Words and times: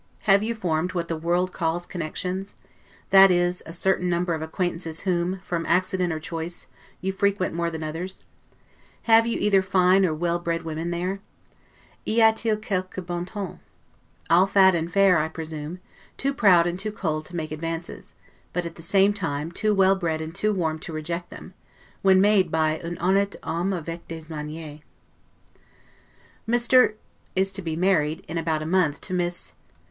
Have 0.21 0.41
you 0.41 0.55
formed 0.55 0.93
what 0.93 1.09
the 1.09 1.15
world 1.15 1.53
calls 1.53 1.85
connections? 1.85 2.55
that 3.11 3.29
is, 3.29 3.61
a 3.67 3.71
certain 3.71 4.09
number 4.09 4.33
of 4.33 4.41
acquaintances 4.41 5.01
whom, 5.01 5.39
from 5.45 5.63
accident 5.67 6.11
or 6.11 6.19
choice, 6.19 6.65
you 7.01 7.13
frequent 7.13 7.53
more 7.53 7.69
than 7.69 7.83
others: 7.83 8.23
Have 9.03 9.27
you 9.27 9.37
either 9.37 9.61
fine 9.61 10.03
or 10.03 10.15
well 10.15 10.39
bred 10.39 10.63
women 10.63 10.89
there? 10.89 11.19
'Y 12.07 12.13
a 12.15 12.33
t 12.33 12.49
il 12.49 12.57
quelque 12.57 13.05
bon 13.05 13.27
ton'? 13.27 13.59
All 14.27 14.47
fat 14.47 14.73
and 14.73 14.91
fair, 14.91 15.19
I 15.19 15.27
presume; 15.27 15.79
too 16.17 16.33
proud 16.33 16.65
and 16.65 16.79
too 16.79 16.91
cold 16.91 17.27
to 17.27 17.35
make 17.35 17.51
advances, 17.51 18.15
but, 18.53 18.65
at 18.65 18.77
the 18.77 18.81
same 18.81 19.13
time, 19.13 19.51
too 19.51 19.75
well 19.75 19.95
bred 19.95 20.19
and 20.19 20.33
too 20.33 20.51
warm 20.51 20.79
to 20.79 20.91
reject 20.91 21.29
them, 21.29 21.53
when 22.01 22.19
made 22.19 22.49
by 22.49 22.79
'un 22.83 22.95
honnete 22.95 23.35
homme 23.43 23.71
avec 23.71 24.07
des 24.07 24.23
manieres'. 24.27 24.81
Mr. 26.49 26.95
is 27.35 27.51
to 27.51 27.61
be 27.61 27.75
married, 27.75 28.25
in 28.27 28.39
about 28.39 28.63
a 28.63 28.65
month, 28.65 28.99
to 29.01 29.13
Miss 29.13 29.53